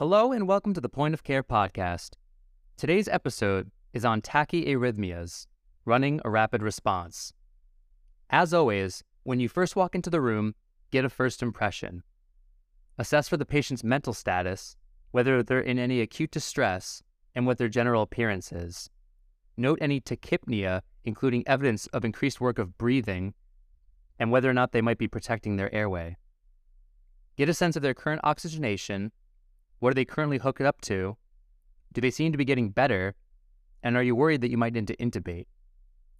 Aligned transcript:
Hello 0.00 0.32
and 0.32 0.48
welcome 0.48 0.72
to 0.72 0.80
the 0.80 0.88
Point 0.88 1.12
of 1.12 1.24
Care 1.24 1.42
podcast. 1.42 2.12
Today's 2.78 3.06
episode 3.06 3.70
is 3.92 4.02
on 4.02 4.22
tachyarrhythmias, 4.22 5.46
running 5.84 6.22
a 6.24 6.30
rapid 6.30 6.62
response. 6.62 7.34
As 8.30 8.54
always, 8.54 9.04
when 9.24 9.40
you 9.40 9.48
first 9.50 9.76
walk 9.76 9.94
into 9.94 10.08
the 10.08 10.22
room, 10.22 10.54
get 10.90 11.04
a 11.04 11.10
first 11.10 11.42
impression. 11.42 12.02
Assess 12.96 13.28
for 13.28 13.36
the 13.36 13.44
patient's 13.44 13.84
mental 13.84 14.14
status, 14.14 14.74
whether 15.10 15.42
they're 15.42 15.60
in 15.60 15.78
any 15.78 16.00
acute 16.00 16.30
distress, 16.30 17.02
and 17.34 17.46
what 17.46 17.58
their 17.58 17.68
general 17.68 18.00
appearance 18.00 18.52
is. 18.52 18.88
Note 19.58 19.80
any 19.82 20.00
tachypnea, 20.00 20.80
including 21.04 21.46
evidence 21.46 21.88
of 21.88 22.06
increased 22.06 22.40
work 22.40 22.58
of 22.58 22.78
breathing, 22.78 23.34
and 24.18 24.30
whether 24.30 24.48
or 24.48 24.54
not 24.54 24.72
they 24.72 24.80
might 24.80 24.96
be 24.96 25.08
protecting 25.08 25.56
their 25.56 25.74
airway. 25.74 26.16
Get 27.36 27.50
a 27.50 27.54
sense 27.54 27.76
of 27.76 27.82
their 27.82 27.92
current 27.92 28.22
oxygenation. 28.24 29.12
What 29.80 29.90
are 29.90 29.94
they 29.94 30.04
currently 30.04 30.38
hooked 30.38 30.60
up 30.60 30.80
to? 30.82 31.16
Do 31.92 32.00
they 32.00 32.10
seem 32.10 32.32
to 32.32 32.38
be 32.38 32.44
getting 32.44 32.70
better? 32.70 33.14
And 33.82 33.96
are 33.96 34.02
you 34.02 34.14
worried 34.14 34.42
that 34.42 34.50
you 34.50 34.58
might 34.58 34.74
need 34.74 34.86
to 34.86 34.96
intubate? 34.96 35.46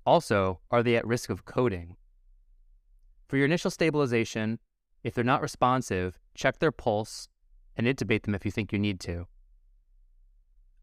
Also, 0.05 0.61
are 0.71 0.83
they 0.83 0.97
at 0.97 1.07
risk 1.07 1.31
of 1.31 1.45
coding? 1.45 1.97
For 3.29 3.37
your 3.37 3.45
initial 3.45 3.71
stabilization, 3.71 4.59
if 5.05 5.15
they're 5.15 5.23
not 5.23 5.43
responsive, 5.43 6.19
check 6.35 6.59
their 6.59 6.73
pulse 6.73 7.29
and 7.77 7.87
intubate 7.87 8.23
them 8.23 8.35
if 8.35 8.45
you 8.45 8.51
think 8.51 8.73
you 8.73 8.79
need 8.79 8.99
to. 9.01 9.27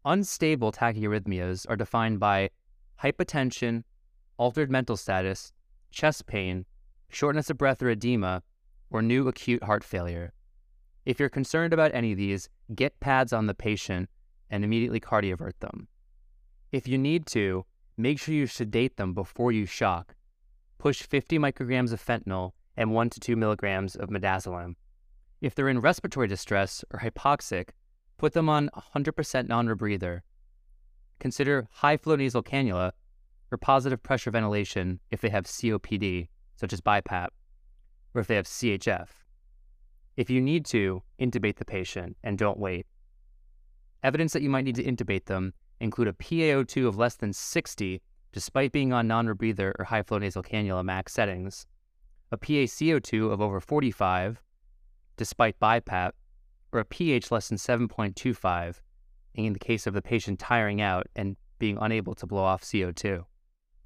Unstable 0.04 0.72
tachyarrhythmias 0.72 1.66
are 1.68 1.76
defined 1.76 2.20
by 2.20 2.50
hypotension, 3.02 3.82
altered 4.36 4.70
mental 4.70 4.96
status, 4.96 5.52
chest 5.90 6.26
pain, 6.26 6.64
shortness 7.10 7.50
of 7.50 7.58
breath 7.58 7.82
or 7.82 7.90
edema, 7.90 8.42
or 8.90 9.02
new 9.02 9.26
acute 9.26 9.64
heart 9.64 9.82
failure. 9.82 10.32
If 11.08 11.18
you're 11.18 11.30
concerned 11.30 11.72
about 11.72 11.94
any 11.94 12.12
of 12.12 12.18
these, 12.18 12.50
get 12.74 13.00
pads 13.00 13.32
on 13.32 13.46
the 13.46 13.54
patient 13.54 14.10
and 14.50 14.62
immediately 14.62 15.00
cardiovert 15.00 15.58
them. 15.60 15.88
If 16.70 16.86
you 16.86 16.98
need 16.98 17.24
to, 17.28 17.64
make 17.96 18.18
sure 18.18 18.34
you 18.34 18.46
sedate 18.46 18.98
them 18.98 19.14
before 19.14 19.50
you 19.50 19.64
shock. 19.64 20.16
Push 20.76 21.04
50 21.04 21.38
micrograms 21.38 21.94
of 21.94 22.04
fentanyl 22.04 22.52
and 22.76 22.92
1 22.92 23.08
to 23.08 23.20
2 23.20 23.36
milligrams 23.36 23.96
of 23.96 24.10
midazolam. 24.10 24.74
If 25.40 25.54
they're 25.54 25.70
in 25.70 25.80
respiratory 25.80 26.28
distress 26.28 26.84
or 26.92 27.00
hypoxic, 27.00 27.70
put 28.18 28.34
them 28.34 28.50
on 28.50 28.68
100% 28.94 29.48
non-rebreather. 29.48 30.20
Consider 31.20 31.68
high 31.70 31.96
flow 31.96 32.16
nasal 32.16 32.42
cannula 32.42 32.92
or 33.50 33.56
positive 33.56 34.02
pressure 34.02 34.30
ventilation 34.30 35.00
if 35.10 35.22
they 35.22 35.30
have 35.30 35.46
COPD, 35.46 36.28
such 36.54 36.74
as 36.74 36.82
BiPAP, 36.82 37.28
or 38.12 38.20
if 38.20 38.26
they 38.26 38.36
have 38.36 38.44
CHF. 38.44 39.08
If 40.18 40.28
you 40.28 40.40
need 40.40 40.64
to, 40.66 41.04
intubate 41.20 41.58
the 41.58 41.64
patient 41.64 42.16
and 42.24 42.36
don't 42.36 42.58
wait. 42.58 42.86
Evidence 44.02 44.32
that 44.32 44.42
you 44.42 44.50
might 44.50 44.64
need 44.64 44.74
to 44.74 44.82
intubate 44.82 45.26
them 45.26 45.54
include 45.78 46.08
a 46.08 46.12
PaO2 46.12 46.88
of 46.88 46.98
less 46.98 47.14
than 47.14 47.32
60 47.32 48.02
despite 48.32 48.72
being 48.72 48.92
on 48.92 49.06
non-rebreather 49.06 49.74
or 49.78 49.84
high 49.84 50.02
flow 50.02 50.18
nasal 50.18 50.42
cannula 50.42 50.84
max 50.84 51.12
settings, 51.12 51.68
a 52.32 52.36
PaCO2 52.36 53.30
of 53.30 53.40
over 53.40 53.60
45 53.60 54.42
despite 55.16 55.60
BiPAP, 55.60 56.10
or 56.72 56.80
a 56.80 56.84
pH 56.84 57.30
less 57.30 57.48
than 57.48 57.56
7.25 57.56 58.80
in 59.34 59.52
the 59.52 59.58
case 59.60 59.86
of 59.86 59.94
the 59.94 60.02
patient 60.02 60.40
tiring 60.40 60.80
out 60.80 61.06
and 61.14 61.36
being 61.60 61.78
unable 61.80 62.16
to 62.16 62.26
blow 62.26 62.42
off 62.42 62.64
CO2. 62.64 63.24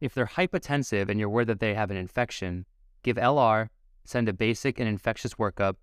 If 0.01 0.15
they're 0.15 0.25
hypotensive 0.25 1.11
and 1.11 1.21
you're 1.21 1.29
worried 1.29 1.49
that 1.49 1.61
they 1.61 1.75
have 1.75 1.91
an 1.91 1.99
infection, 1.99 2.65
give 3.03 3.17
LR, 3.17 3.69
send 4.07 4.31
a 4.31 4.33
basic 4.33 4.81
and 4.81 4.89
infectious 4.89 5.35
workup, 5.35 5.77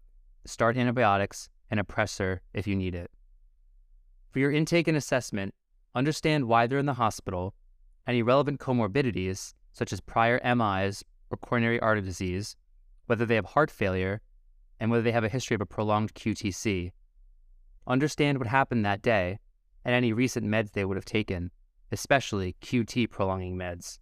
start 0.45 0.78
antibiotics, 0.78 1.50
and 1.70 1.80
a 1.80 1.84
pressor 1.84 2.40
if 2.54 2.68
you 2.68 2.76
need 2.76 2.95
it. 2.95 3.12
For 4.32 4.40
your 4.40 4.52
intake 4.52 4.88
and 4.88 4.98
assessment, 4.98 5.54
understand 5.95 6.48
why 6.48 6.68
they're 6.68 6.80
in 6.80 6.86
the 6.86 6.94
hospital, 6.94 7.54
any 8.08 8.22
relevant 8.22 8.60
comorbidities, 8.60 9.54
such 9.72 9.94
as 9.94 10.02
prior 10.02 10.40
MIs 10.44 11.04
or 11.30 11.38
coronary 11.38 11.80
artery 11.80 12.02
disease, 12.02 12.55
whether 13.05 13.26
they 13.26 13.36
have 13.36 13.45
heart 13.45 13.72
failure, 13.72 14.22
and 14.80 14.89
whether 14.89 15.04
they 15.04 15.11
have 15.11 15.23
a 15.23 15.30
history 15.30 15.55
of 15.55 15.61
a 15.61 15.66
prolonged 15.66 16.14
QTC. 16.14 16.92
Understand 17.88 18.38
what 18.38 18.48
happened 18.48 18.86
that 18.86 19.02
day 19.02 19.39
and 19.83 19.95
any 19.95 20.14
recent 20.14 20.45
meds 20.45 20.72
they 20.72 20.86
would 20.86 20.98
have 20.98 21.05
taken, 21.05 21.52
especially 21.92 22.55
QT 22.61 23.10
prolonging 23.10 23.58
meds. 23.58 23.99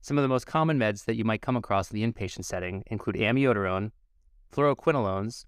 Some 0.00 0.16
of 0.16 0.22
the 0.22 0.28
most 0.28 0.46
common 0.46 0.78
meds 0.78 1.04
that 1.06 1.16
you 1.16 1.24
might 1.24 1.42
come 1.42 1.56
across 1.56 1.90
in 1.90 1.96
the 1.96 2.06
inpatient 2.06 2.44
setting 2.44 2.84
include 2.86 3.16
amiodarone, 3.16 3.90
fluoroquinolones, 4.54 5.44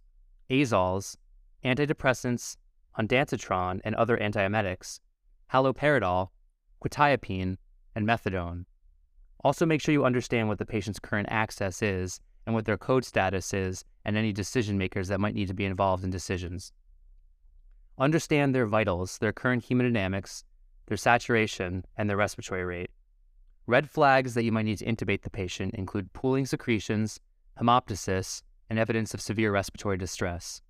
azoles, 0.50 1.16
antidepressants, 1.64 2.56
ondansetron 2.98 3.80
and 3.84 3.94
other 3.94 4.16
antiemetics, 4.16 5.00
haloperidol, 5.52 6.28
quetiapine, 6.84 7.56
and 7.94 8.06
methadone. 8.06 8.64
Also, 9.42 9.64
make 9.64 9.80
sure 9.80 9.92
you 9.92 10.04
understand 10.04 10.48
what 10.48 10.58
the 10.58 10.66
patient's 10.66 11.00
current 11.00 11.28
access 11.30 11.82
is 11.82 12.20
and 12.46 12.54
what 12.54 12.64
their 12.64 12.76
code 12.76 13.04
status 13.04 13.52
is, 13.52 13.84
and 14.04 14.16
any 14.16 14.32
decision 14.32 14.78
makers 14.78 15.08
that 15.08 15.20
might 15.20 15.34
need 15.34 15.48
to 15.48 15.54
be 15.54 15.64
involved 15.64 16.04
in 16.04 16.10
decisions. 16.10 16.72
Understand 17.98 18.54
their 18.54 18.66
vitals, 18.66 19.18
their 19.18 19.32
current 19.32 19.64
hemodynamics, 19.68 20.44
their 20.86 20.96
saturation, 20.96 21.84
and 21.96 22.08
their 22.08 22.16
respiratory 22.16 22.64
rate. 22.64 22.90
Red 23.66 23.90
flags 23.90 24.34
that 24.34 24.44
you 24.44 24.52
might 24.52 24.64
need 24.64 24.78
to 24.78 24.86
intubate 24.86 25.22
the 25.22 25.30
patient 25.30 25.74
include 25.74 26.12
pooling 26.12 26.46
secretions, 26.46 27.20
hemoptysis, 27.60 28.42
and 28.70 28.78
evidence 28.78 29.12
of 29.12 29.20
severe 29.20 29.52
respiratory 29.52 29.98
distress. 29.98 30.62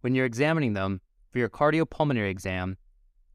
When 0.00 0.14
you're 0.14 0.26
examining 0.26 0.72
them, 0.72 1.02
for 1.30 1.38
your 1.38 1.50
cardiopulmonary 1.50 2.30
exam, 2.30 2.78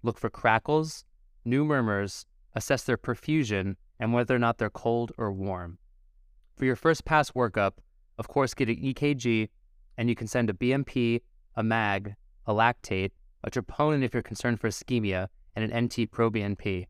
look 0.04 0.18
for 0.18 0.30
crackles, 0.30 1.06
new 1.46 1.64
murmurs, 1.64 2.26
assess 2.56 2.84
their 2.84 2.98
perfusion, 2.98 3.76
and 4.00 4.14
whether 4.14 4.36
or 4.36 4.40
not 4.40 4.58
they're 4.58 4.70
cold 4.70 5.12
or 5.18 5.32
warm. 5.32 5.78
For 6.56 6.66
your 6.66 6.76
first 6.76 7.06
pass 7.06 7.32
workup, 7.32 7.74
of 8.18 8.28
course, 8.28 8.54
get 8.54 8.70
an 8.70 8.78
EKG, 8.78 9.50
and 9.98 10.10
you 10.10 10.16
can 10.16 10.28
send 10.28 10.50
a 10.50 10.54
BMP, 10.54 11.22
a 11.56 11.64
MAG, 11.64 12.16
a 12.46 12.54
lactate, 12.54 13.12
a 13.44 13.52
troponin 13.52 14.04
if 14.04 14.14
you're 14.14 14.24
concerned 14.24 14.60
for 14.60 14.70
ischemia, 14.70 15.28
and 15.56 15.72
an 15.72 15.86
NT 15.86 16.12
proBNP. 16.12 16.88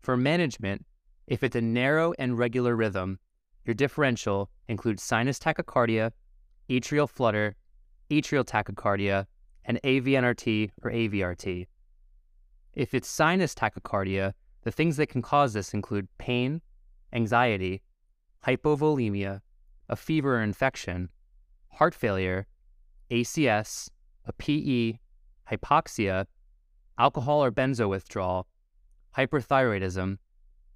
For 0.00 0.16
management, 0.16 0.84
if 1.26 1.42
it's 1.42 1.56
a 1.56 1.60
narrow 1.60 2.12
and 2.18 2.38
regular 2.38 2.76
rhythm, 2.76 3.18
your 3.64 3.74
differential 3.74 4.50
includes 4.68 5.02
sinus 5.02 5.38
tachycardia, 5.38 6.12
atrial 6.68 7.08
flutter, 7.08 7.54
atrial 8.10 8.44
tachycardia, 8.44 9.26
and 9.64 9.80
AVNRT 9.82 10.70
or 10.82 10.90
AVRT. 10.90 11.66
If 12.74 12.94
it's 12.94 13.08
sinus 13.08 13.54
tachycardia, 13.54 14.32
the 14.62 14.72
things 14.72 14.96
that 14.96 15.08
can 15.08 15.22
cause 15.22 15.52
this 15.52 15.74
include 15.74 16.08
pain, 16.18 16.60
anxiety, 17.12 17.82
hypovolemia, 18.46 19.40
a 19.88 19.96
fever 19.96 20.36
or 20.36 20.42
infection, 20.42 21.10
heart 21.68 21.94
failure, 21.94 22.46
ACS, 23.10 23.90
a 24.24 24.32
PE, 24.32 24.98
hypoxia, 25.50 26.26
alcohol 26.98 27.44
or 27.44 27.50
benzo 27.50 27.88
withdrawal, 27.88 28.46
hyperthyroidism, 29.16 30.18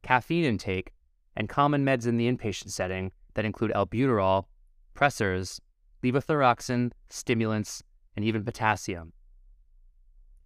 caffeine 0.02 0.44
intake, 0.44 0.92
and 1.36 1.48
common 1.48 1.84
meds 1.84 2.06
in 2.06 2.16
the 2.16 2.30
inpatient 2.30 2.70
setting 2.70 3.12
that 3.34 3.44
include 3.44 3.72
albuterol, 3.72 4.44
pressors, 4.94 5.60
levothyroxine, 6.02 6.92
stimulants, 7.08 7.82
and 8.16 8.24
even 8.24 8.44
potassium. 8.44 9.12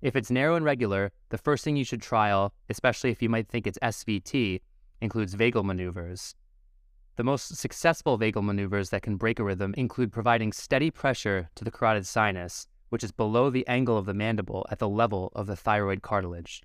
If 0.02 0.16
it's 0.16 0.30
narrow 0.30 0.56
and 0.56 0.64
regular, 0.64 1.12
the 1.28 1.38
first 1.38 1.62
thing 1.62 1.76
you 1.76 1.84
should 1.84 2.02
trial, 2.02 2.54
especially 2.68 3.10
if 3.10 3.20
you 3.20 3.28
might 3.28 3.48
think 3.48 3.66
it's 3.66 3.78
SVT, 3.82 4.60
includes 5.00 5.34
vagal 5.34 5.64
maneuvers. 5.64 6.34
The 7.16 7.24
most 7.24 7.56
successful 7.56 8.18
vagal 8.18 8.42
maneuvers 8.42 8.90
that 8.90 9.02
can 9.02 9.16
break 9.16 9.38
a 9.38 9.44
rhythm 9.44 9.74
include 9.76 10.10
providing 10.10 10.52
steady 10.52 10.90
pressure 10.90 11.50
to 11.54 11.64
the 11.64 11.70
carotid 11.70 12.06
sinus, 12.06 12.66
which 12.88 13.04
is 13.04 13.12
below 13.12 13.50
the 13.50 13.66
angle 13.68 13.98
of 13.98 14.06
the 14.06 14.14
mandible 14.14 14.66
at 14.70 14.78
the 14.78 14.88
level 14.88 15.30
of 15.34 15.47
the 15.47 15.56
thyroid 15.56 16.00
cartilage. 16.00 16.62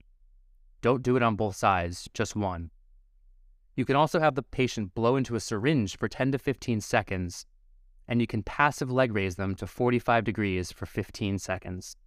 Don't 0.82 1.04
do 1.04 1.18
it 1.18 1.24
on 1.24 1.36
both 1.36 1.56
sides, 1.56 2.08
just 2.14 2.36
one. 2.36 2.72
You 3.76 3.84
can 3.84 3.96
also 3.96 4.20
have 4.20 4.36
the 4.36 4.44
patient 4.44 4.96
blow 4.96 5.18
into 5.18 5.36
a 5.36 5.40
syringe 5.40 5.98
for 5.98 6.08
10 6.08 6.32
to 6.32 6.40
15 6.40 6.80
seconds, 6.80 7.46
and 8.08 8.22
you 8.22 8.28
can 8.28 8.44
passive 8.44 8.90
leg 8.90 9.14
raise 9.14 9.36
them 9.36 9.56
to 9.56 9.68
45 9.68 10.24
degrees 10.24 10.72
for 10.72 10.86
15 10.86 11.40
seconds. 11.40 11.98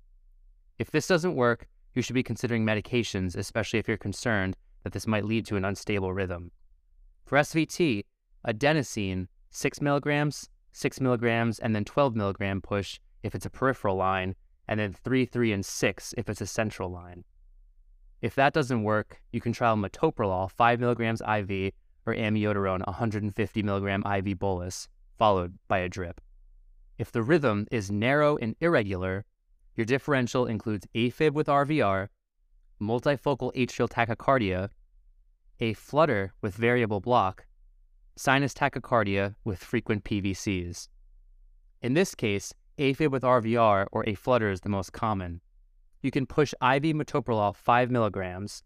If 0.79 0.91
this 0.91 1.06
doesn't 1.06 1.35
work, 1.35 1.69
you 1.94 2.03
should 2.03 2.15
be 2.15 2.23
considering 2.23 2.65
medications, 2.65 3.37
especially 3.37 3.79
if 3.79 3.88
you're 3.88 3.97
concerned 3.97 4.56
that 4.85 4.93
this 4.93 5.06
might 5.06 5.25
lead 5.25 5.44
to 5.47 5.56
an 5.56 5.65
unstable 5.65 6.12
rhythm. 6.12 6.53
For 7.26 7.37
SVT, 7.37 8.05
adenosine, 8.47 9.26
6 9.50 9.81
milligrams, 9.82 10.49
6 10.73 11.00
milligrams, 11.00 11.59
and 11.59 11.75
then 11.75 11.85
12 11.85 12.15
milligram 12.15 12.62
push 12.62 13.00
if 13.23 13.35
it's 13.35 13.47
a 13.47 13.50
peripheral 13.50 13.97
line, 13.97 14.35
and 14.69 14.79
then 14.79 14.93
3, 14.93 15.26
3, 15.26 15.53
and 15.53 15.67
6 15.67 16.15
if 16.17 16.29
it's 16.29 16.41
a 16.41 16.47
central 16.47 16.91
line. 16.91 17.25
If 18.20 18.35
that 18.35 18.53
doesn't 18.53 18.82
work, 18.82 19.23
you 19.32 19.41
can 19.41 19.53
trial 19.53 19.76
metoprolol 19.76 20.50
5 20.50 20.81
milligrams 20.81 21.20
IV 21.20 21.73
or 22.06 22.15
amiodarone 22.15 22.87
150 22.87 23.62
milligram 23.62 24.03
IV 24.05 24.38
bolus, 24.38 24.88
followed 25.17 25.59
by 25.69 25.79
a 25.79 25.88
drip. 25.88 26.20
If 26.99 27.12
the 27.12 27.23
rhythm 27.23 27.67
is 27.70 27.91
narrow 27.91 28.37
and 28.37 28.56
irregular, 28.61 29.25
Your 29.79 29.85
differential 29.85 30.47
includes 30.47 30.88
AFib 30.93 31.35
with 31.35 31.47
RVR, 31.47 32.09
multifocal 32.82 33.55
atrial 33.55 33.88
tachycardia, 33.88 34.70
a 35.61 35.73
flutter 35.75 36.32
with 36.43 36.56
variable 36.56 36.99
block, 36.99 37.47
sinus 38.17 38.53
tachycardia 38.53 39.37
with 39.44 39.62
frequent 39.62 40.03
PVCs. 40.03 40.88
In 41.81 41.94
this 41.94 42.17
case, 42.17 42.53
AFib 42.79 43.12
with 43.12 43.23
RVR 43.23 43.87
or 43.93 44.05
a 44.09 44.17
flutter 44.17 44.50
is 44.50 44.62
the 44.62 44.69
most 44.69 44.93
common. 44.93 45.43
You 46.02 46.10
can 46.10 46.26
push 46.26 46.52
IV 46.54 46.94
metoprolol 46.94 47.54
5 47.54 47.90
milligrams 47.90 48.62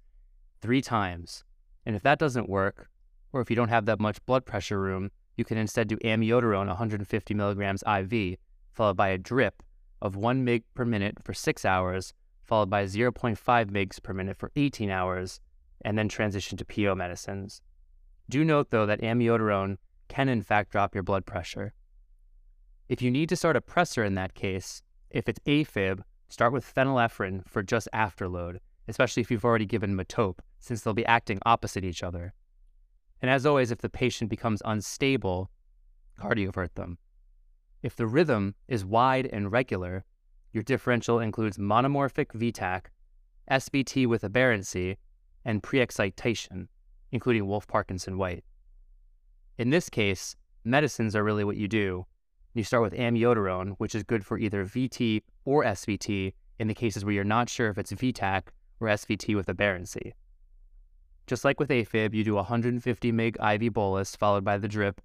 three 0.61 0.83
times, 0.83 1.45
and 1.87 1.97
if 1.97 2.03
that 2.03 2.19
doesn't 2.19 2.49
work, 2.49 2.89
or 3.33 3.41
if 3.41 3.49
you 3.49 3.57
don't 3.57 3.69
have 3.69 3.87
that 3.87 4.01
much 4.01 4.25
blood 4.27 4.45
pressure 4.45 4.81
room, 4.81 5.11
you 5.37 5.45
can 5.45 5.57
instead 5.57 5.89
do 5.89 5.97
amiodarone 5.99 6.67
150 6.67 7.35
milligrams 7.35 7.83
IV, 7.87 8.37
followed 8.73 8.97
by 8.97 9.09
a 9.09 9.19
drip 9.19 9.63
of 10.03 10.17
1 10.17 10.45
mg 10.45 10.63
per 10.75 10.85
minute 10.85 11.17
for 11.23 11.33
6 11.33 11.65
hours, 11.65 12.13
followed 12.43 12.69
by 12.69 12.85
0.5 12.85 13.37
mg 13.37 14.03
per 14.03 14.13
minute 14.13 14.37
for 14.37 14.51
18 14.57 14.91
hours, 14.91 15.41
and 15.85 15.97
then 15.97 16.09
transition 16.09 16.59
to 16.59 16.65
PO 16.65 16.95
medicines. 16.95 17.63
Do 18.29 18.45
note, 18.45 18.71
though, 18.71 18.87
that 18.87 19.01
amiodarone 19.01 19.79
can 20.09 20.29
in 20.29 20.43
fact 20.43 20.71
drop 20.71 20.95
your 20.95 21.03
blood 21.03 21.25
pressure. 21.25 21.73
If 22.89 23.01
you 23.01 23.11
need 23.11 23.29
to 23.31 23.37
start 23.37 23.57
a 23.57 23.61
pressor 23.61 24.07
in 24.07 24.15
that 24.17 24.35
case, 24.35 24.83
if 25.11 25.29
it's 25.29 25.41
AFib, 25.47 26.03
start 26.33 26.53
with 26.53 26.75
phenylephrine 26.75 27.47
for 27.47 27.63
just 27.63 27.89
afterload, 27.93 28.57
especially 28.89 29.21
if 29.21 29.31
you've 29.31 29.45
already 29.45 29.67
given 29.67 29.95
metope, 29.95 30.39
since 30.61 30.81
they'll 30.81 30.95
be 30.95 31.05
acting 31.05 31.39
opposite 31.45 31.85
each 31.85 32.03
other. 32.03 32.33
And 33.21 33.31
as 33.31 33.45
always, 33.45 33.71
if 33.71 33.79
the 33.83 33.91
patient 33.91 34.31
becomes 34.31 34.63
unstable, 34.65 35.51
cardiovert 36.19 36.75
them. 36.75 36.97
If 37.83 37.97
the 37.97 38.07
rhythm 38.07 38.55
is 38.67 38.83
wide 38.83 39.29
and 39.31 39.53
regular, 39.53 40.05
your 40.53 40.63
differential 40.63 41.21
includes 41.21 41.59
monomorphic 41.59 42.33
V-tach, 42.33 42.91
SVT 43.51 44.07
with 44.07 44.25
aberrancy, 44.25 44.97
and 45.45 45.63
pre-excitation, 45.63 46.69
including 47.11 47.47
Wolff 47.47 47.67
Parkinson 47.67 48.17
White. 48.17 48.45
In 49.59 49.69
this 49.69 49.91
case, 49.91 50.35
medicines 50.65 51.15
are 51.15 51.25
really 51.25 51.45
what 51.45 51.59
you 51.59 51.69
do. 51.69 52.07
You 52.55 52.65
start 52.65 52.83
with 52.83 52.95
amiodarone, 52.95 53.75
which 53.77 53.95
is 53.95 54.03
good 54.03 54.25
for 54.25 54.39
either 54.39 54.65
VT 54.65 55.23
or 55.45 55.65
SVT 55.65 56.33
in 56.59 56.69
the 56.69 56.75
cases 56.75 57.05
where 57.05 57.15
you're 57.15 57.25
not 57.25 57.49
sure 57.49 57.69
if 57.69 57.79
it's 57.79 57.93
V-tach 57.93 58.53
or 58.81 58.89
SVT 58.89 59.35
with 59.35 59.49
aberrancy. 59.49 60.15
Just 61.27 61.45
like 61.45 61.61
with 61.61 61.71
AFib, 61.71 62.15
you 62.15 62.25
do 62.25 62.35
150 62.35 63.13
mg 63.13 63.65
IV 63.65 63.73
bolus 63.73 64.17
followed 64.17 64.45
by 64.45 64.59
the 64.59 64.69
drip, 64.69 65.01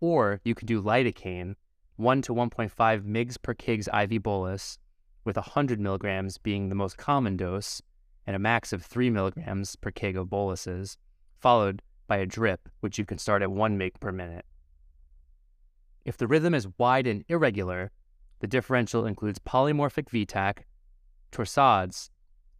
or 0.00 0.40
you 0.44 0.54
could 0.54 0.66
do 0.66 0.82
lidocaine, 0.82 1.54
1 1.96 2.22
to 2.22 2.34
1.5 2.34 2.70
mg 3.02 3.42
per 3.42 3.54
kgs 3.54 3.88
IV 4.04 4.22
bolus, 4.22 4.78
with 5.24 5.36
100 5.36 5.78
milligrams 5.78 6.38
being 6.38 6.68
the 6.68 6.74
most 6.74 6.96
common 6.96 7.36
dose, 7.36 7.82
and 8.26 8.34
a 8.34 8.38
max 8.38 8.72
of 8.72 8.82
3 8.82 9.10
milligrams 9.10 9.76
per 9.76 9.90
kg 9.90 10.16
of 10.16 10.30
boluses, 10.30 10.96
followed 11.38 11.82
by 12.06 12.16
a 12.16 12.26
drip, 12.26 12.68
which 12.80 12.98
you 12.98 13.04
can 13.04 13.18
start 13.18 13.42
at 13.42 13.50
1 13.50 13.78
mg 13.78 14.00
per 14.00 14.12
minute. 14.12 14.46
If 16.04 16.16
the 16.16 16.26
rhythm 16.26 16.54
is 16.54 16.66
wide 16.78 17.06
and 17.06 17.24
irregular, 17.28 17.90
the 18.40 18.46
differential 18.46 19.06
includes 19.06 19.38
polymorphic 19.38 20.10
V-tach, 20.10 20.66
torsades, 21.30 22.10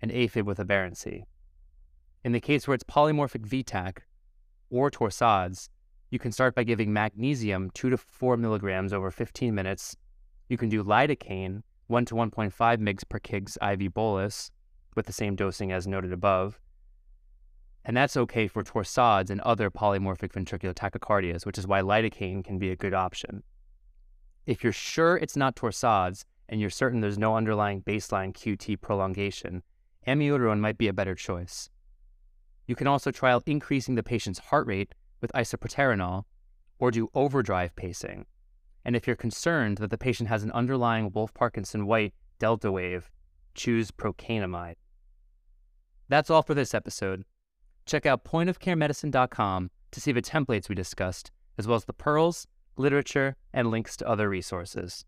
and 0.01 0.11
AFib 0.11 0.45
with 0.45 0.61
aberrancy. 0.61 1.27
In 2.23 2.33
the 2.33 2.41
case 2.41 2.69
where 2.69 2.75
it's 2.75 2.85
polymorphic 2.85 3.47
V-tach 3.47 4.03
or 4.71 4.91
torsades, 4.91 5.69
you 6.11 6.19
can 6.19 6.33
start 6.33 6.55
by 6.55 6.65
giving 6.65 6.93
magnesium 6.93 7.71
2 7.75 7.91
to 7.91 7.97
4 7.97 8.37
milligrams 8.37 8.93
over 8.93 9.11
15 9.11 9.55
minutes. 9.55 9.97
You 10.49 10.57
can 10.57 10.69
do 10.69 10.85
lidocaine 10.85 11.63
1 11.87 12.05
to 12.07 12.15
1.5 12.15 12.53
mg 12.53 13.09
per 13.09 13.19
kg 13.19 13.73
IV 13.73 13.95
bolus 13.95 14.51
with 14.95 15.07
the 15.07 15.13
same 15.13 15.37
dosing 15.37 15.73
as 15.73 15.87
noted 15.87 16.13
above. 16.13 16.61
And 17.85 17.97
that's 17.97 18.17
okay 18.17 18.47
for 18.47 18.63
torsades 18.63 19.31
and 19.31 19.41
other 19.41 19.71
polymorphic 19.71 20.33
ventricular 20.33 20.75
tachycardias, 20.75 21.47
which 21.47 21.59
is 21.59 21.67
why 21.67 21.81
lidocaine 21.81 22.45
can 22.45 22.59
be 22.59 22.71
a 22.71 22.77
good 22.77 22.93
option. 22.93 23.43
If 24.47 24.65
you're 24.65 24.73
sure 24.73 25.17
it's 25.17 25.37
not 25.37 25.57
torsades 25.57 26.25
and 26.49 26.61
you're 26.61 26.71
certain 26.71 27.01
there's 27.01 27.19
no 27.19 27.37
underlying 27.37 27.83
baseline 27.83 28.33
QT 28.33 28.81
prolongation, 28.81 29.63
amiodarone 30.07 30.61
might 30.61 30.79
be 30.79 30.89
a 30.89 30.93
better 30.93 31.15
choice. 31.15 31.71
You 32.67 32.75
can 32.75 32.87
also 32.87 33.11
trial 33.11 33.43
increasing 33.47 33.95
the 33.95 34.03
patient's 34.03 34.39
heart 34.39 34.67
rate 34.67 34.95
with 35.21 35.33
isoproterenol 35.35 36.25
or 36.79 36.91
do 36.91 37.09
overdrive 37.15 37.77
pacing. 37.77 38.27
And 38.85 38.97
if 38.97 39.07
you're 39.07 39.17
concerned 39.17 39.79
that 39.79 39.91
the 39.91 39.99
patient 39.99 40.29
has 40.29 40.43
an 40.43 40.53
underlying 40.53 41.11
Wolff 41.13 41.35
Parkinson 41.35 41.87
White 41.87 42.15
delta 42.39 42.73
wave, 42.73 43.11
choose 43.55 43.91
procainamide. 43.91 44.77
That's 46.09 46.31
all 46.31 46.43
for 46.43 46.55
this 46.55 46.75
episode. 46.75 47.25
Check 47.87 48.07
out 48.07 48.25
pointofcaremedicine.com 48.25 49.71
to 49.91 50.01
see 50.01 50.13
the 50.13 50.23
templates 50.23 50.69
we 50.69 50.75
discussed, 50.75 51.31
as 51.59 51.67
well 51.67 51.77
as 51.77 51.85
the 51.85 51.93
pearls, 51.93 52.47
literature, 52.81 53.37
and 53.53 53.71
links 53.71 53.97
to 53.99 54.09
other 54.09 54.29
resources. 54.29 55.05